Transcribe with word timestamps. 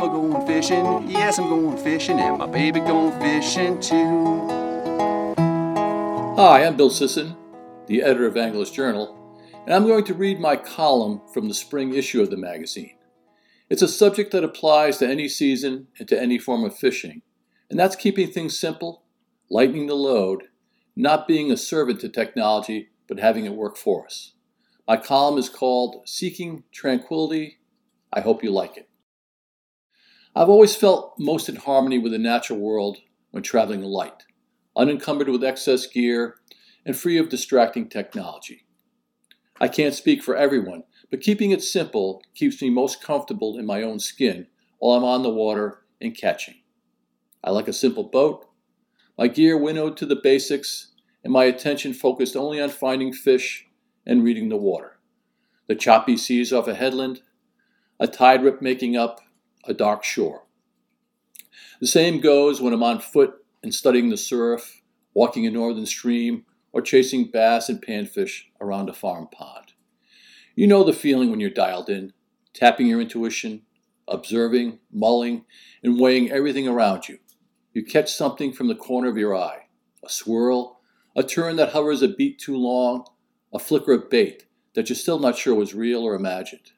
I'm 0.00 0.08
going 0.12 0.46
fishing, 0.46 1.10
yes, 1.10 1.38
I'm 1.38 1.50
going 1.50 1.76
fishing, 1.76 2.20
and 2.20 2.38
my 2.38 2.46
baby 2.46 2.80
going 2.80 3.12
fishing 3.20 3.78
too. 3.80 4.46
Hi, 6.38 6.64
I'm 6.64 6.78
Bill 6.78 6.88
Sisson, 6.88 7.36
the 7.86 8.00
editor 8.00 8.24
of 8.24 8.34
Angler's 8.34 8.70
Journal, 8.70 9.14
and 9.66 9.74
I'm 9.74 9.86
going 9.86 10.04
to 10.04 10.14
read 10.14 10.40
my 10.40 10.56
column 10.56 11.20
from 11.34 11.48
the 11.48 11.54
spring 11.54 11.92
issue 11.92 12.22
of 12.22 12.30
the 12.30 12.38
magazine. 12.38 12.96
It's 13.68 13.82
a 13.82 13.88
subject 13.88 14.32
that 14.32 14.42
applies 14.42 14.96
to 14.98 15.06
any 15.06 15.28
season 15.28 15.88
and 15.98 16.08
to 16.08 16.18
any 16.18 16.38
form 16.38 16.64
of 16.64 16.74
fishing, 16.74 17.20
and 17.68 17.78
that's 17.78 17.94
keeping 17.94 18.30
things 18.30 18.58
simple, 18.58 19.02
lightening 19.50 19.86
the 19.86 19.94
load, 19.94 20.44
not 20.96 21.28
being 21.28 21.52
a 21.52 21.58
servant 21.58 22.00
to 22.00 22.08
technology, 22.08 22.88
but 23.06 23.20
having 23.20 23.44
it 23.44 23.52
work 23.52 23.76
for 23.76 24.06
us. 24.06 24.32
My 24.88 24.96
column 24.96 25.38
is 25.38 25.50
called 25.50 26.08
Seeking 26.08 26.64
Tranquility. 26.72 27.58
I 28.10 28.22
hope 28.22 28.42
you 28.42 28.50
like 28.50 28.78
it. 28.78 28.86
I've 30.34 30.48
always 30.48 30.76
felt 30.76 31.14
most 31.18 31.48
in 31.48 31.56
harmony 31.56 31.98
with 31.98 32.12
the 32.12 32.18
natural 32.18 32.60
world 32.60 32.98
when 33.32 33.42
traveling 33.42 33.82
light, 33.82 34.24
unencumbered 34.76 35.28
with 35.28 35.42
excess 35.42 35.86
gear, 35.86 36.36
and 36.86 36.96
free 36.96 37.18
of 37.18 37.28
distracting 37.28 37.88
technology. 37.88 38.66
I 39.60 39.68
can't 39.68 39.94
speak 39.94 40.22
for 40.22 40.36
everyone, 40.36 40.84
but 41.10 41.20
keeping 41.20 41.50
it 41.50 41.62
simple 41.62 42.22
keeps 42.34 42.62
me 42.62 42.70
most 42.70 43.02
comfortable 43.02 43.58
in 43.58 43.66
my 43.66 43.82
own 43.82 43.98
skin 43.98 44.46
while 44.78 44.96
I'm 44.96 45.04
on 45.04 45.22
the 45.22 45.30
water 45.30 45.82
and 46.00 46.16
catching. 46.16 46.62
I 47.42 47.50
like 47.50 47.68
a 47.68 47.72
simple 47.72 48.04
boat, 48.04 48.46
my 49.18 49.26
gear 49.26 49.58
winnowed 49.58 49.96
to 49.98 50.06
the 50.06 50.16
basics, 50.16 50.92
and 51.24 51.32
my 51.32 51.44
attention 51.44 51.92
focused 51.92 52.36
only 52.36 52.60
on 52.60 52.70
finding 52.70 53.12
fish 53.12 53.66
and 54.06 54.24
reading 54.24 54.48
the 54.48 54.56
water. 54.56 54.98
The 55.66 55.74
choppy 55.74 56.16
seas 56.16 56.52
off 56.52 56.68
a 56.68 56.74
headland, 56.74 57.20
a 57.98 58.06
tide 58.06 58.42
rip 58.42 58.62
making 58.62 58.96
up 58.96 59.20
a 59.64 59.74
dark 59.74 60.04
shore. 60.04 60.44
The 61.80 61.86
same 61.86 62.20
goes 62.20 62.60
when 62.60 62.72
I'm 62.72 62.82
on 62.82 63.00
foot 63.00 63.34
and 63.62 63.74
studying 63.74 64.10
the 64.10 64.16
surf, 64.16 64.82
walking 65.14 65.46
a 65.46 65.50
northern 65.50 65.86
stream, 65.86 66.44
or 66.72 66.82
chasing 66.82 67.30
bass 67.30 67.68
and 67.68 67.82
panfish 67.84 68.42
around 68.60 68.88
a 68.88 68.92
farm 68.92 69.28
pond. 69.32 69.72
You 70.54 70.66
know 70.66 70.84
the 70.84 70.92
feeling 70.92 71.30
when 71.30 71.40
you're 71.40 71.50
dialed 71.50 71.88
in, 71.88 72.12
tapping 72.52 72.86
your 72.86 73.00
intuition, 73.00 73.62
observing, 74.06 74.78
mulling, 74.92 75.44
and 75.82 75.98
weighing 75.98 76.30
everything 76.30 76.68
around 76.68 77.08
you. 77.08 77.18
You 77.72 77.84
catch 77.84 78.12
something 78.12 78.52
from 78.52 78.68
the 78.68 78.74
corner 78.74 79.08
of 79.08 79.16
your 79.16 79.36
eye 79.36 79.66
a 80.02 80.08
swirl, 80.08 80.80
a 81.14 81.22
turn 81.22 81.56
that 81.56 81.70
hovers 81.70 82.00
a 82.00 82.08
beat 82.08 82.38
too 82.38 82.56
long, 82.56 83.04
a 83.52 83.58
flicker 83.58 83.92
of 83.92 84.08
bait 84.08 84.46
that 84.74 84.88
you're 84.88 84.96
still 84.96 85.18
not 85.18 85.36
sure 85.36 85.54
was 85.54 85.74
real 85.74 86.02
or 86.02 86.14
imagined. 86.14 86.72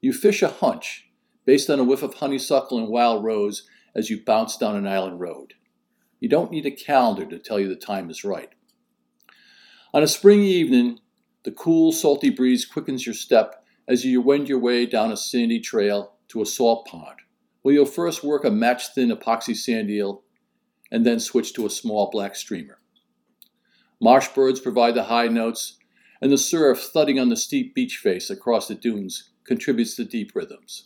You 0.00 0.12
fish 0.12 0.42
a 0.42 0.48
hunch 0.48 1.07
based 1.48 1.70
on 1.70 1.78
a 1.78 1.82
whiff 1.82 2.02
of 2.02 2.12
honeysuckle 2.12 2.76
and 2.76 2.88
wild 2.88 3.24
rose 3.24 3.66
as 3.94 4.10
you 4.10 4.22
bounce 4.22 4.58
down 4.58 4.76
an 4.76 4.86
island 4.86 5.18
road. 5.18 5.54
You 6.20 6.28
don't 6.28 6.50
need 6.50 6.66
a 6.66 6.70
calendar 6.70 7.24
to 7.24 7.38
tell 7.38 7.58
you 7.58 7.70
the 7.70 7.74
time 7.74 8.10
is 8.10 8.22
right. 8.22 8.50
On 9.94 10.02
a 10.02 10.06
spring 10.06 10.42
evening, 10.42 10.98
the 11.44 11.50
cool, 11.50 11.90
salty 11.90 12.28
breeze 12.28 12.66
quickens 12.66 13.06
your 13.06 13.14
step 13.14 13.64
as 13.88 14.04
you 14.04 14.20
wend 14.20 14.50
your 14.50 14.58
way 14.58 14.84
down 14.84 15.10
a 15.10 15.16
sandy 15.16 15.58
trail 15.58 16.16
to 16.28 16.42
a 16.42 16.44
salt 16.44 16.86
pond, 16.86 17.20
where 17.62 17.72
you'll 17.72 17.86
first 17.86 18.22
work 18.22 18.44
a 18.44 18.50
match 18.50 18.88
thin 18.88 19.08
epoxy 19.08 19.56
sand 19.56 19.88
eel 19.88 20.24
and 20.92 21.06
then 21.06 21.18
switch 21.18 21.54
to 21.54 21.64
a 21.64 21.70
small 21.70 22.10
black 22.10 22.36
streamer. 22.36 22.78
Marsh 24.02 24.28
birds 24.28 24.60
provide 24.60 24.94
the 24.94 25.04
high 25.04 25.28
notes, 25.28 25.78
and 26.20 26.30
the 26.30 26.36
surf 26.36 26.90
thudding 26.92 27.18
on 27.18 27.30
the 27.30 27.38
steep 27.38 27.74
beach 27.74 27.96
face 27.96 28.28
across 28.28 28.68
the 28.68 28.74
dunes 28.74 29.30
contributes 29.44 29.96
to 29.96 30.04
deep 30.04 30.32
rhythms. 30.34 30.84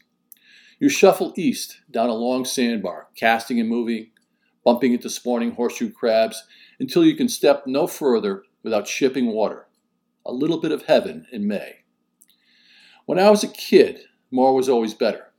You 0.82 0.88
shuffle 0.88 1.32
east 1.36 1.80
down 1.92 2.08
a 2.08 2.12
long 2.12 2.44
sandbar, 2.44 3.06
casting 3.14 3.60
and 3.60 3.68
moving, 3.68 4.10
bumping 4.64 4.92
into 4.92 5.08
spawning 5.08 5.52
horseshoe 5.52 5.92
crabs 5.92 6.42
until 6.80 7.04
you 7.04 7.14
can 7.14 7.28
step 7.28 7.68
no 7.68 7.86
further 7.86 8.42
without 8.64 8.88
shipping 8.88 9.28
water. 9.28 9.68
A 10.26 10.32
little 10.32 10.60
bit 10.60 10.72
of 10.72 10.86
heaven 10.86 11.28
in 11.30 11.46
May. 11.46 11.84
When 13.06 13.20
I 13.20 13.30
was 13.30 13.44
a 13.44 13.48
kid, 13.48 14.06
more 14.32 14.56
was 14.56 14.68
always 14.68 14.92
better. 14.92 15.32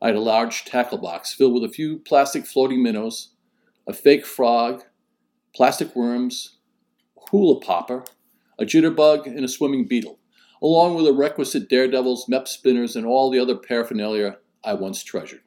I 0.00 0.06
had 0.06 0.16
a 0.16 0.20
large 0.20 0.64
tackle 0.64 0.96
box 0.96 1.34
filled 1.34 1.52
with 1.52 1.64
a 1.64 1.74
few 1.74 1.98
plastic 1.98 2.46
floating 2.46 2.82
minnows, 2.82 3.34
a 3.86 3.92
fake 3.92 4.24
frog, 4.24 4.84
plastic 5.54 5.94
worms, 5.94 6.56
hula 7.28 7.60
popper, 7.60 8.04
a 8.58 8.64
jitterbug, 8.64 9.26
and 9.26 9.44
a 9.44 9.48
swimming 9.48 9.86
beetle, 9.86 10.20
along 10.62 10.94
with 10.94 11.04
the 11.04 11.12
requisite 11.12 11.68
Dardevles, 11.68 12.30
Mepps 12.30 12.48
spinners, 12.48 12.96
and 12.96 13.04
all 13.04 13.30
the 13.30 13.38
other 13.38 13.56
paraphernalia 13.56 14.38
I 14.62 14.74
once 14.74 15.02
treasured. 15.02 15.42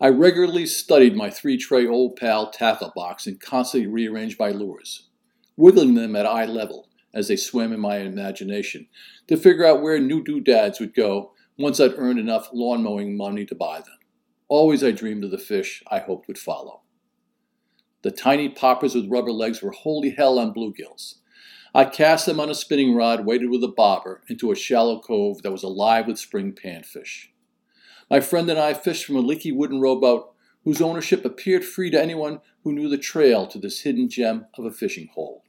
I 0.00 0.08
regularly 0.08 0.66
studied 0.66 1.16
my 1.16 1.30
three 1.30 1.56
tray 1.56 1.86
old 1.86 2.16
pal 2.16 2.50
tackle 2.50 2.92
box 2.94 3.26
and 3.26 3.40
constantly 3.40 3.88
rearranged 3.88 4.38
my 4.38 4.50
lures, 4.50 5.08
wiggling 5.56 5.94
them 5.94 6.14
at 6.16 6.26
eye 6.26 6.44
level 6.44 6.88
as 7.14 7.28
they 7.28 7.36
swam 7.36 7.72
in 7.72 7.80
my 7.80 7.98
imagination 7.98 8.88
to 9.28 9.36
figure 9.38 9.64
out 9.64 9.80
where 9.80 9.98
new 9.98 10.22
doodads 10.22 10.80
would 10.80 10.94
go 10.94 11.32
once 11.58 11.80
I'd 11.80 11.94
earned 11.96 12.18
enough 12.18 12.50
lawn 12.52 12.82
mowing 12.82 13.16
money 13.16 13.46
to 13.46 13.54
buy 13.54 13.78
them. 13.78 13.98
Always 14.48 14.84
I 14.84 14.90
dreamed 14.90 15.24
of 15.24 15.30
the 15.30 15.38
fish 15.38 15.82
I 15.90 16.00
hoped 16.00 16.28
would 16.28 16.38
follow. 16.38 16.82
The 18.02 18.10
tiny 18.10 18.50
poppers 18.50 18.94
with 18.94 19.10
rubber 19.10 19.32
legs 19.32 19.62
were 19.62 19.72
holy 19.72 20.10
hell 20.10 20.38
on 20.38 20.52
bluegills. 20.52 21.14
I 21.74 21.86
cast 21.86 22.26
them 22.26 22.38
on 22.38 22.50
a 22.50 22.54
spinning 22.54 22.94
rod 22.94 23.24
weighted 23.24 23.50
with 23.50 23.64
a 23.64 23.68
bobber 23.68 24.22
into 24.28 24.52
a 24.52 24.56
shallow 24.56 25.00
cove 25.00 25.42
that 25.42 25.52
was 25.52 25.62
alive 25.62 26.06
with 26.06 26.18
spring 26.18 26.52
panfish. 26.52 27.28
My 28.10 28.20
friend 28.20 28.48
and 28.48 28.58
I 28.58 28.72
fished 28.74 29.04
from 29.04 29.16
a 29.16 29.20
leaky 29.20 29.50
wooden 29.50 29.80
rowboat 29.80 30.32
whose 30.64 30.80
ownership 30.80 31.24
appeared 31.24 31.64
free 31.64 31.90
to 31.90 32.00
anyone 32.00 32.40
who 32.62 32.72
knew 32.72 32.88
the 32.88 32.98
trail 32.98 33.46
to 33.46 33.58
this 33.58 33.80
hidden 33.80 34.08
gem 34.08 34.46
of 34.56 34.64
a 34.64 34.70
fishing 34.70 35.08
hole. 35.14 35.44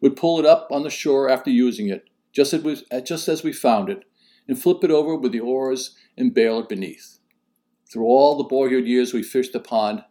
We'd 0.00 0.16
pull 0.16 0.38
it 0.38 0.46
up 0.46 0.68
on 0.70 0.82
the 0.82 0.90
shore 0.90 1.28
after 1.28 1.50
using 1.50 1.88
it, 1.88 2.08
just 2.32 2.52
as 2.52 2.62
we, 2.62 2.82
just 3.04 3.28
as 3.28 3.42
we 3.42 3.52
found 3.52 3.88
it, 3.88 4.04
and 4.46 4.60
flip 4.60 4.84
it 4.84 4.90
over 4.90 5.16
with 5.16 5.32
the 5.32 5.40
oars 5.40 5.96
and 6.16 6.34
bail 6.34 6.60
it 6.60 6.68
beneath. 6.68 7.18
Through 7.90 8.06
all 8.06 8.36
the 8.36 8.44
boyhood 8.44 8.86
years 8.86 9.12
we 9.12 9.22
fished 9.22 9.52
the 9.52 9.60
pond, 9.60 10.04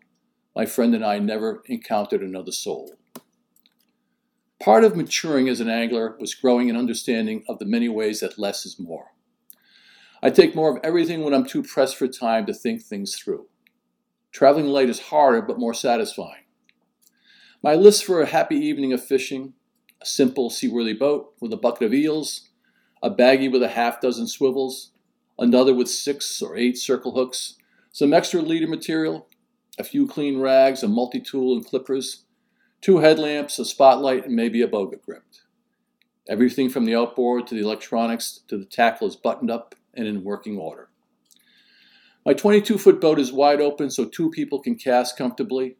my 0.56 0.66
friend 0.66 0.96
and 0.96 1.06
I 1.06 1.20
never 1.20 1.62
encountered 1.68 2.22
another 2.22 2.52
soul. 2.52 2.96
Part 4.60 4.84
of 4.84 4.96
maturing 4.96 5.48
as 5.48 5.60
an 5.60 5.70
angler 5.70 6.18
was 6.20 6.34
growing 6.34 6.70
an 6.70 6.76
understanding 6.76 7.44
of 7.48 7.60
the 7.60 7.66
many 7.66 7.88
ways 7.88 8.22
that 8.22 8.40
less 8.40 8.66
is 8.66 8.80
more. 8.80 9.12
I 10.22 10.30
take 10.30 10.56
more 10.56 10.76
of 10.76 10.84
everything 10.84 11.24
when 11.24 11.34
I'm 11.34 11.46
too 11.46 11.62
pressed 11.62 11.96
for 11.96 12.08
time 12.08 12.46
to 12.48 12.54
think 12.54 12.82
things 12.82 13.16
through. 13.16 13.48
Traveling 14.32 14.68
light 14.68 14.90
is 14.90 15.00
harder 15.00 15.42
but 15.42 15.60
more 15.60 15.74
satisfying. 15.74 16.44
My 17.62 17.76
list 17.76 18.06
for 18.06 18.22
a 18.22 18.28
happy 18.28 18.56
evening 18.56 18.94
of 18.94 19.04
fishing 19.04 19.54
a 20.02 20.06
simple 20.06 20.50
seaworthy 20.50 20.94
boat 20.94 21.34
with 21.42 21.52
a 21.52 21.58
bucket 21.58 21.84
of 21.84 21.94
eels, 21.94 22.50
a 23.02 23.10
baggie 23.10 23.52
with 23.52 23.64
a 23.64 23.70
half 23.70 24.00
dozen 24.00 24.28
swivels, 24.28 24.92
another 25.40 25.74
with 25.74 25.90
six 25.90 26.40
or 26.42 26.56
eight 26.56 26.78
circle 26.78 27.14
hooks, 27.14 27.56
some 27.92 28.14
extra 28.14 28.42
leader 28.42 28.68
material, 28.68 29.28
a 29.80 29.84
few 29.84 30.08
clean 30.08 30.40
rags, 30.40 30.84
a 30.84 30.88
multi 30.88 31.20
tool 31.20 31.56
and 31.56 31.66
clippers, 31.66 32.26
two 32.82 33.00
headlamps, 33.00 33.58
a 33.58 33.66
spotlight, 33.66 34.26
and 34.26 34.36
maybe 34.36 34.62
a 34.62 34.68
boga 34.68 35.02
grip. 35.02 35.24
Everything 36.30 36.70
from 36.70 36.86
the 36.86 36.96
outboard 36.96 37.48
to 37.48 37.56
the 37.56 37.62
electronics 37.62 38.42
to 38.50 38.58
the 38.58 38.66
tackle 38.66 39.08
is 39.08 39.16
buttoned 39.16 39.50
up 39.50 39.76
and 39.98 40.08
in 40.08 40.24
working 40.24 40.58
order. 40.58 40.90
My 42.26 42.34
22 42.34 42.78
foot 42.78 43.02
boat 43.02 43.20
is 43.20 43.34
wide 43.34 43.62
open 43.62 43.90
so 43.90 44.06
two 44.06 44.30
people 44.30 44.62
can 44.62 44.76
cast 44.76 45.18
comfortably. 45.18 45.78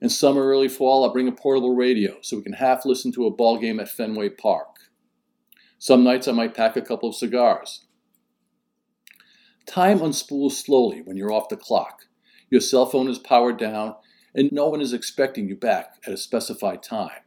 In 0.00 0.08
summer, 0.08 0.42
early 0.42 0.68
fall, 0.68 1.08
I 1.08 1.12
bring 1.12 1.28
a 1.28 1.32
portable 1.32 1.74
radio 1.74 2.16
so 2.20 2.36
we 2.36 2.42
can 2.42 2.54
half 2.54 2.84
listen 2.84 3.12
to 3.12 3.26
a 3.26 3.30
ball 3.30 3.58
game 3.58 3.78
at 3.78 3.88
Fenway 3.88 4.30
Park. 4.30 4.68
Some 5.78 6.02
nights 6.02 6.26
I 6.26 6.32
might 6.32 6.54
pack 6.54 6.76
a 6.76 6.82
couple 6.82 7.08
of 7.08 7.14
cigars. 7.14 7.86
Time 9.66 10.00
unspools 10.00 10.52
slowly 10.52 11.02
when 11.02 11.16
you're 11.16 11.32
off 11.32 11.48
the 11.48 11.56
clock. 11.56 12.06
Your 12.50 12.60
cell 12.60 12.86
phone 12.86 13.08
is 13.08 13.18
powered 13.18 13.58
down, 13.58 13.94
and 14.34 14.50
no 14.52 14.68
one 14.68 14.80
is 14.80 14.92
expecting 14.92 15.48
you 15.48 15.56
back 15.56 15.96
at 16.06 16.12
a 16.12 16.16
specified 16.16 16.82
time. 16.82 17.22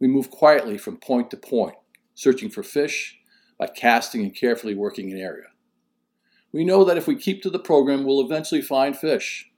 We 0.00 0.08
move 0.08 0.30
quietly 0.30 0.78
from 0.78 0.96
point 0.96 1.30
to 1.30 1.36
point, 1.36 1.76
searching 2.14 2.48
for 2.48 2.62
fish, 2.62 3.19
by 3.60 3.66
casting 3.66 4.22
and 4.22 4.34
carefully 4.34 4.74
working 4.74 5.12
an 5.12 5.18
area. 5.18 5.48
We 6.50 6.64
know 6.64 6.82
that 6.82 6.96
if 6.96 7.06
we 7.06 7.14
keep 7.14 7.42
to 7.42 7.50
the 7.50 7.58
program, 7.58 8.04
we'll 8.04 8.24
eventually 8.24 8.62
find 8.62 8.96
fish. 8.96 9.50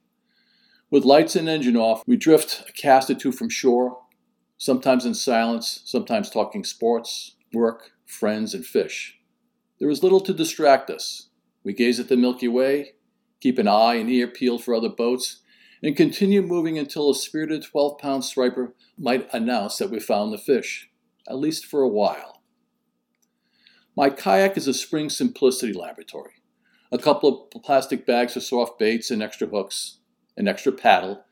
With 0.90 1.04
lights 1.04 1.36
and 1.36 1.48
engine 1.48 1.76
off, 1.76 2.02
we 2.04 2.16
drift 2.16 2.64
a 2.68 2.72
cast 2.72 3.08
or 3.10 3.14
two 3.14 3.30
from 3.30 3.48
shore, 3.48 4.02
sometimes 4.58 5.06
in 5.06 5.14
silence, 5.14 5.82
sometimes 5.84 6.30
talking 6.30 6.64
sports, 6.64 7.36
work, 7.52 7.92
friends, 8.04 8.54
and 8.54 8.66
fish. 8.66 9.20
There 9.78 9.88
is 9.88 10.02
little 10.02 10.20
to 10.22 10.34
distract 10.34 10.90
us. 10.90 11.28
We 11.62 11.72
gaze 11.72 12.00
at 12.00 12.08
the 12.08 12.16
Milky 12.16 12.48
Way, 12.48 12.94
keep 13.40 13.56
an 13.56 13.68
eye 13.68 13.94
and 13.94 14.10
ear 14.10 14.26
peeled 14.26 14.64
for 14.64 14.74
other 14.74 14.88
boats, 14.88 15.42
and 15.80 15.96
continue 15.96 16.42
moving 16.42 16.76
until 16.76 17.08
a 17.08 17.14
spirited 17.14 17.62
12 17.62 17.98
pound 17.98 18.24
striper 18.24 18.74
might 18.98 19.32
announce 19.32 19.78
that 19.78 19.90
we 19.90 20.00
found 20.00 20.32
the 20.32 20.38
fish, 20.38 20.90
at 21.28 21.38
least 21.38 21.64
for 21.64 21.82
a 21.82 21.88
while. 21.88 22.41
My 23.94 24.08
kayak 24.08 24.56
is 24.56 24.66
a 24.66 24.72
spring 24.72 25.10
simplicity 25.10 25.74
laboratory, 25.74 26.32
a 26.90 26.96
couple 26.96 27.50
of 27.54 27.62
plastic 27.62 28.06
bags 28.06 28.34
of 28.36 28.42
soft 28.42 28.78
baits 28.78 29.10
and 29.10 29.22
extra 29.22 29.46
hooks, 29.46 29.98
an 30.34 30.48
extra 30.48 30.72
paddle, 30.72 31.24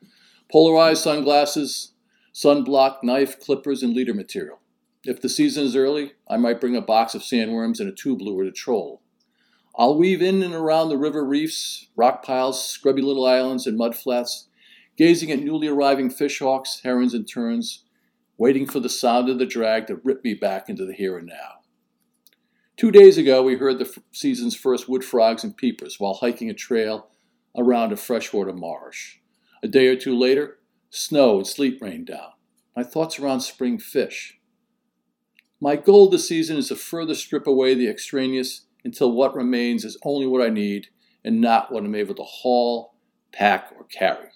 polarized 0.51 1.01
sunglasses, 1.01 1.93
sunblock, 2.35 2.97
knife, 3.01 3.39
clippers, 3.39 3.81
and 3.81 3.95
leader 3.95 4.13
material. 4.13 4.59
If 5.03 5.21
the 5.21 5.29
season 5.29 5.63
is 5.65 5.75
early, 5.75 6.11
I 6.29 6.37
might 6.37 6.61
bring 6.61 6.75
a 6.75 6.81
box 6.81 7.15
of 7.15 7.23
sandworms 7.23 7.79
and 7.79 7.89
a 7.89 7.95
tube 7.95 8.21
lure 8.21 8.43
to 8.43 8.51
troll. 8.51 9.01
I'll 9.75 9.97
weave 9.97 10.21
in 10.21 10.43
and 10.43 10.53
around 10.53 10.89
the 10.89 10.99
river 10.99 11.25
reefs, 11.25 11.87
rock 11.95 12.23
piles, 12.23 12.63
scrubby 12.63 13.01
little 13.01 13.25
islands, 13.25 13.65
and 13.65 13.75
mud 13.75 13.95
flats, 13.95 14.49
gazing 14.97 15.31
at 15.31 15.39
newly 15.39 15.67
arriving 15.67 16.11
fishhawks, 16.11 16.83
herons, 16.83 17.15
and 17.15 17.27
terns, 17.27 17.85
waiting 18.37 18.67
for 18.67 18.79
the 18.79 18.89
sound 18.89 19.29
of 19.29 19.39
the 19.39 19.47
drag 19.47 19.87
to 19.87 19.95
rip 20.03 20.23
me 20.23 20.35
back 20.35 20.69
into 20.69 20.85
the 20.85 20.93
here 20.93 21.17
and 21.17 21.27
now. 21.27 21.60
Two 22.81 22.89
days 22.89 23.19
ago, 23.19 23.43
we 23.43 23.57
heard 23.57 23.77
the 23.77 24.01
season's 24.11 24.55
first 24.55 24.89
wood 24.89 25.03
frogs 25.03 25.43
and 25.43 25.55
peepers 25.55 25.99
while 25.99 26.15
hiking 26.15 26.49
a 26.49 26.53
trail 26.55 27.11
around 27.55 27.93
a 27.93 27.95
freshwater 27.95 28.53
marsh. 28.53 29.17
A 29.61 29.67
day 29.67 29.85
or 29.85 29.95
two 29.95 30.17
later, 30.17 30.57
snow 30.89 31.37
and 31.37 31.45
sleet 31.45 31.77
rained 31.79 32.07
down. 32.07 32.31
My 32.75 32.81
thoughts 32.81 33.19
around 33.19 33.41
spring 33.41 33.77
fish. 33.77 34.39
My 35.59 35.75
goal 35.75 36.09
this 36.09 36.27
season 36.27 36.57
is 36.57 36.69
to 36.69 36.75
further 36.75 37.13
strip 37.13 37.45
away 37.45 37.75
the 37.75 37.87
extraneous 37.87 38.65
until 38.83 39.11
what 39.11 39.35
remains 39.35 39.85
is 39.85 39.99
only 40.03 40.25
what 40.25 40.41
I 40.41 40.49
need 40.49 40.87
and 41.23 41.39
not 41.39 41.71
what 41.71 41.85
I'm 41.85 41.93
able 41.93 42.15
to 42.15 42.23
haul, 42.23 42.95
pack, 43.31 43.71
or 43.77 43.83
carry. 43.83 44.29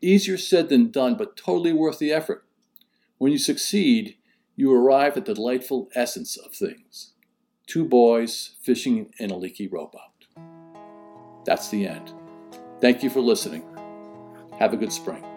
Easier 0.00 0.38
said 0.38 0.70
than 0.70 0.90
done, 0.90 1.14
but 1.14 1.36
totally 1.36 1.74
worth 1.74 1.98
the 1.98 2.10
effort. 2.10 2.46
When 3.18 3.32
you 3.32 3.38
succeed, 3.38 4.16
you 4.56 4.72
arrive 4.72 5.18
at 5.18 5.26
the 5.26 5.34
delightful 5.34 5.90
essence 5.94 6.38
of 6.38 6.54
things. 6.54 7.12
Two 7.70 7.84
boys 7.84 8.56
fishing 8.62 9.14
in 9.20 9.30
a 9.30 9.36
leaky 9.36 9.68
rowboat. 9.68 10.26
That's 11.44 11.68
the 11.68 11.86
end. 11.86 12.12
Thank 12.80 13.04
you 13.04 13.10
for 13.10 13.20
listening. 13.20 13.62
Have 14.58 14.72
a 14.72 14.76
good 14.76 14.92
spring. 14.92 15.29